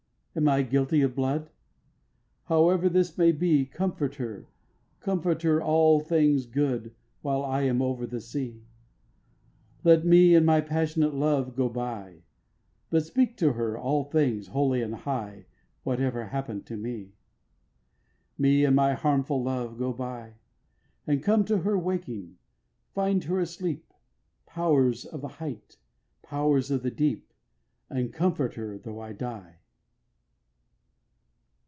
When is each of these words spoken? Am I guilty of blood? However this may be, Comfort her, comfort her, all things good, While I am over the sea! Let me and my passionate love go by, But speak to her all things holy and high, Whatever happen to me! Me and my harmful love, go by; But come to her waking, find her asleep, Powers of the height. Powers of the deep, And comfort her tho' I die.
Am 0.33 0.47
I 0.47 0.61
guilty 0.61 1.01
of 1.01 1.13
blood? 1.13 1.49
However 2.45 2.87
this 2.87 3.17
may 3.17 3.33
be, 3.33 3.65
Comfort 3.65 4.15
her, 4.15 4.47
comfort 5.01 5.41
her, 5.41 5.61
all 5.61 5.99
things 5.99 6.45
good, 6.45 6.93
While 7.21 7.43
I 7.43 7.63
am 7.63 7.81
over 7.81 8.07
the 8.07 8.21
sea! 8.21 8.63
Let 9.83 10.05
me 10.05 10.33
and 10.33 10.45
my 10.45 10.61
passionate 10.61 11.13
love 11.13 11.53
go 11.53 11.67
by, 11.67 12.23
But 12.89 13.05
speak 13.05 13.35
to 13.39 13.51
her 13.51 13.77
all 13.77 14.05
things 14.05 14.47
holy 14.47 14.81
and 14.81 14.95
high, 14.95 15.47
Whatever 15.83 16.27
happen 16.27 16.63
to 16.63 16.77
me! 16.77 17.11
Me 18.37 18.63
and 18.63 18.73
my 18.77 18.93
harmful 18.93 19.43
love, 19.43 19.77
go 19.77 19.91
by; 19.91 20.35
But 21.05 21.23
come 21.23 21.43
to 21.43 21.57
her 21.57 21.77
waking, 21.77 22.37
find 22.93 23.21
her 23.25 23.37
asleep, 23.41 23.93
Powers 24.45 25.03
of 25.03 25.19
the 25.19 25.27
height. 25.27 25.75
Powers 26.21 26.71
of 26.71 26.83
the 26.83 26.89
deep, 26.91 27.33
And 27.89 28.13
comfort 28.13 28.53
her 28.53 28.77
tho' 28.77 28.97
I 29.01 29.11
die. 29.11 29.57